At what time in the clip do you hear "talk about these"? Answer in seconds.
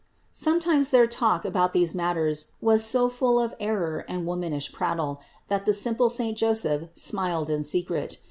1.05-1.93